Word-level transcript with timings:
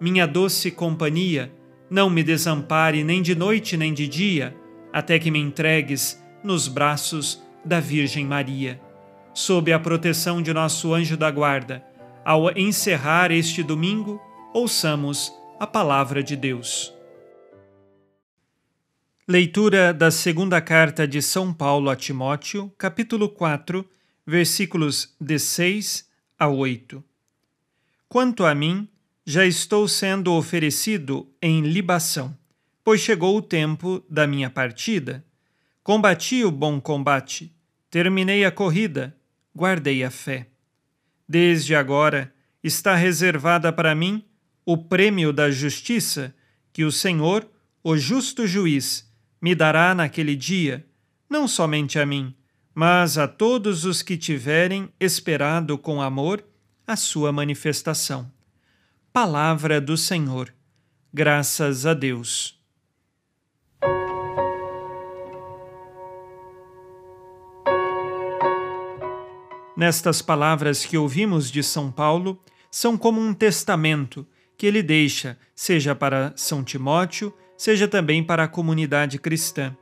minha 0.00 0.26
doce 0.26 0.70
companhia, 0.70 1.52
não 1.90 2.08
me 2.10 2.22
desampare 2.22 3.02
nem 3.02 3.22
de 3.22 3.34
noite 3.34 3.76
nem 3.76 3.92
de 3.92 4.06
dia, 4.06 4.56
até 4.92 5.18
que 5.18 5.30
me 5.30 5.38
entregues 5.38 6.22
nos 6.42 6.68
braços 6.68 7.42
da 7.64 7.80
Virgem 7.80 8.24
Maria. 8.24 8.80
Sob 9.34 9.72
a 9.72 9.78
proteção 9.78 10.42
de 10.42 10.52
nosso 10.52 10.94
anjo 10.94 11.16
da 11.16 11.30
guarda, 11.30 11.84
ao 12.24 12.50
encerrar 12.56 13.30
este 13.30 13.62
domingo, 13.62 14.20
ouçamos 14.52 15.32
a 15.58 15.66
palavra 15.66 16.22
de 16.22 16.36
Deus. 16.36 16.94
Leitura 19.26 19.92
da 19.92 20.10
segunda 20.10 20.60
carta 20.60 21.06
de 21.06 21.20
São 21.20 21.52
Paulo 21.52 21.90
a 21.90 21.96
Timóteo, 21.96 22.72
capítulo 22.78 23.28
4, 23.28 23.88
versículos 24.26 25.14
de 25.20 25.38
6 25.38 26.08
a 26.38 26.48
8. 26.48 27.04
Quanto 28.08 28.44
a 28.44 28.54
mim, 28.54 28.88
já 29.30 29.44
estou 29.44 29.86
sendo 29.86 30.32
oferecido 30.32 31.30
em 31.42 31.60
libação, 31.60 32.34
pois 32.82 33.02
chegou 33.02 33.36
o 33.36 33.42
tempo 33.42 34.02
da 34.08 34.26
minha 34.26 34.48
partida. 34.48 35.22
Combati 35.82 36.44
o 36.44 36.50
bom 36.50 36.80
combate, 36.80 37.54
terminei 37.90 38.46
a 38.46 38.50
corrida, 38.50 39.14
guardei 39.54 40.02
a 40.02 40.10
fé. 40.10 40.48
Desde 41.28 41.74
agora 41.74 42.32
está 42.64 42.94
reservada 42.94 43.70
para 43.70 43.94
mim 43.94 44.24
o 44.64 44.78
prêmio 44.78 45.30
da 45.30 45.50
justiça 45.50 46.34
que 46.72 46.82
o 46.82 46.90
Senhor, 46.90 47.46
o 47.84 47.98
justo 47.98 48.46
juiz, 48.46 49.12
me 49.42 49.54
dará 49.54 49.94
naquele 49.94 50.34
dia, 50.34 50.86
não 51.28 51.46
somente 51.46 51.98
a 51.98 52.06
mim, 52.06 52.34
mas 52.74 53.18
a 53.18 53.28
todos 53.28 53.84
os 53.84 54.00
que 54.00 54.16
tiverem 54.16 54.88
esperado 54.98 55.76
com 55.76 56.00
amor 56.00 56.42
a 56.86 56.96
sua 56.96 57.30
manifestação. 57.30 58.37
Palavra 59.12 59.80
do 59.80 59.96
Senhor. 59.96 60.54
Graças 61.12 61.86
a 61.86 61.94
Deus. 61.94 62.56
Nestas 69.76 70.20
palavras 70.20 70.84
que 70.84 70.96
ouvimos 70.96 71.50
de 71.50 71.62
São 71.62 71.90
Paulo, 71.90 72.40
são 72.70 72.98
como 72.98 73.20
um 73.20 73.32
testamento 73.32 74.26
que 74.56 74.66
ele 74.66 74.82
deixa, 74.82 75.38
seja 75.54 75.94
para 75.94 76.32
São 76.36 76.62
Timóteo, 76.62 77.34
seja 77.56 77.88
também 77.88 78.22
para 78.22 78.44
a 78.44 78.48
comunidade 78.48 79.18
cristã, 79.18 79.76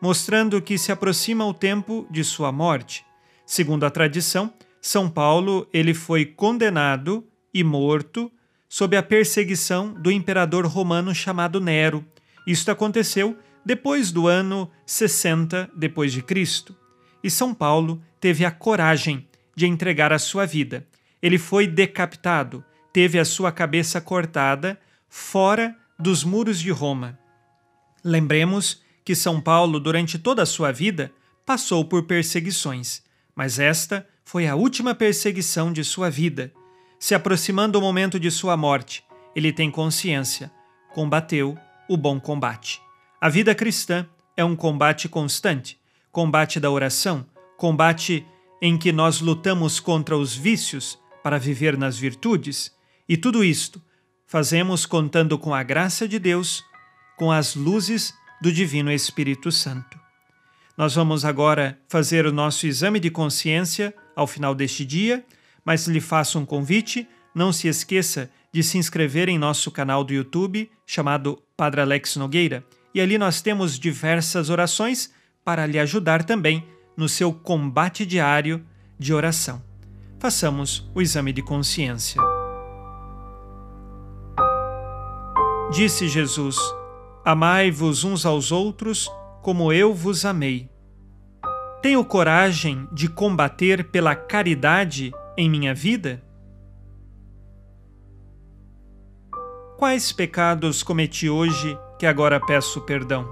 mostrando 0.00 0.60
que 0.60 0.76
se 0.76 0.90
aproxima 0.90 1.46
o 1.46 1.54
tempo 1.54 2.06
de 2.10 2.24
sua 2.24 2.50
morte. 2.50 3.06
Segundo 3.46 3.84
a 3.84 3.90
tradição, 3.90 4.52
São 4.80 5.08
Paulo 5.08 5.68
ele 5.72 5.94
foi 5.94 6.26
condenado 6.26 7.24
e 7.54 7.62
morto 7.62 8.30
sob 8.72 8.96
a 8.96 9.02
perseguição 9.02 9.92
do 9.92 10.10
imperador 10.10 10.64
romano 10.64 11.14
chamado 11.14 11.60
Nero. 11.60 12.02
Isto 12.46 12.70
aconteceu 12.70 13.38
depois 13.62 14.10
do 14.10 14.26
ano 14.26 14.70
60 14.86 15.70
depois 15.76 16.10
de 16.10 16.22
Cristo. 16.22 16.74
E 17.22 17.30
São 17.30 17.52
Paulo 17.52 18.02
teve 18.18 18.46
a 18.46 18.50
coragem 18.50 19.28
de 19.54 19.66
entregar 19.66 20.10
a 20.10 20.18
sua 20.18 20.46
vida. 20.46 20.86
Ele 21.20 21.36
foi 21.36 21.66
decapitado, 21.66 22.64
teve 22.94 23.18
a 23.18 23.26
sua 23.26 23.52
cabeça 23.52 24.00
cortada 24.00 24.80
fora 25.06 25.76
dos 25.98 26.24
muros 26.24 26.58
de 26.58 26.70
Roma. 26.70 27.18
Lembremos 28.02 28.80
que 29.04 29.14
São 29.14 29.38
Paulo, 29.38 29.78
durante 29.78 30.18
toda 30.18 30.44
a 30.44 30.46
sua 30.46 30.72
vida, 30.72 31.12
passou 31.44 31.84
por 31.84 32.04
perseguições, 32.04 33.02
mas 33.36 33.58
esta 33.58 34.08
foi 34.24 34.46
a 34.46 34.54
última 34.54 34.94
perseguição 34.94 35.70
de 35.70 35.84
sua 35.84 36.08
vida. 36.08 36.50
Se 37.02 37.16
aproximando 37.16 37.80
o 37.80 37.82
momento 37.82 38.20
de 38.20 38.30
sua 38.30 38.56
morte, 38.56 39.02
ele 39.34 39.52
tem 39.52 39.72
consciência, 39.72 40.52
combateu 40.94 41.58
o 41.88 41.96
bom 41.96 42.20
combate. 42.20 42.80
A 43.20 43.28
vida 43.28 43.56
cristã 43.56 44.06
é 44.36 44.44
um 44.44 44.54
combate 44.54 45.08
constante, 45.08 45.80
combate 46.12 46.60
da 46.60 46.70
oração, 46.70 47.26
combate 47.58 48.24
em 48.62 48.78
que 48.78 48.92
nós 48.92 49.20
lutamos 49.20 49.80
contra 49.80 50.16
os 50.16 50.36
vícios 50.36 50.96
para 51.24 51.40
viver 51.40 51.76
nas 51.76 51.98
virtudes, 51.98 52.72
e 53.08 53.16
tudo 53.16 53.42
isto 53.42 53.82
fazemos 54.24 54.86
contando 54.86 55.36
com 55.36 55.52
a 55.52 55.64
graça 55.64 56.06
de 56.06 56.20
Deus 56.20 56.62
com 57.18 57.32
as 57.32 57.56
luzes 57.56 58.14
do 58.40 58.52
Divino 58.52 58.92
Espírito 58.92 59.50
Santo. 59.50 59.98
Nós 60.78 60.94
vamos 60.94 61.24
agora 61.24 61.80
fazer 61.88 62.26
o 62.26 62.32
nosso 62.32 62.64
exame 62.64 63.00
de 63.00 63.10
consciência 63.10 63.92
ao 64.14 64.28
final 64.28 64.54
deste 64.54 64.84
dia, 64.84 65.26
mas 65.64 65.86
lhe 65.86 66.00
faço 66.00 66.38
um 66.38 66.46
convite: 66.46 67.08
não 67.34 67.52
se 67.52 67.68
esqueça 67.68 68.30
de 68.52 68.62
se 68.62 68.78
inscrever 68.78 69.28
em 69.28 69.38
nosso 69.38 69.70
canal 69.70 70.04
do 70.04 70.12
YouTube 70.12 70.70
chamado 70.86 71.42
Padre 71.56 71.80
Alex 71.80 72.16
Nogueira, 72.16 72.64
e 72.94 73.00
ali 73.00 73.16
nós 73.16 73.40
temos 73.40 73.78
diversas 73.78 74.50
orações 74.50 75.12
para 75.44 75.66
lhe 75.66 75.78
ajudar 75.78 76.24
também 76.24 76.64
no 76.96 77.08
seu 77.08 77.32
combate 77.32 78.04
diário 78.04 78.64
de 78.98 79.14
oração. 79.14 79.62
Façamos 80.18 80.88
o 80.94 81.00
exame 81.00 81.32
de 81.32 81.42
consciência. 81.42 82.20
Disse 85.72 86.06
Jesus: 86.06 86.56
Amai-vos 87.24 88.04
uns 88.04 88.26
aos 88.26 88.52
outros 88.52 89.10
como 89.40 89.72
eu 89.72 89.94
vos 89.94 90.24
amei. 90.24 90.70
Tenho 91.80 92.04
coragem 92.04 92.86
de 92.92 93.08
combater 93.08 93.84
pela 93.84 94.14
caridade 94.14 95.12
em 95.36 95.48
minha 95.48 95.74
vida? 95.74 96.22
Quais 99.76 100.12
pecados 100.12 100.82
cometi 100.82 101.28
hoje 101.28 101.76
que 101.98 102.06
agora 102.06 102.38
peço 102.38 102.80
perdão? 102.82 103.28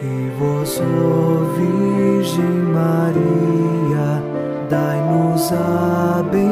E 0.00 0.30
vós, 0.38 0.80
Virgem 1.56 2.44
Maria, 2.72 4.22
dai-nos 4.70 5.52
a 5.52 6.22
benção 6.30 6.51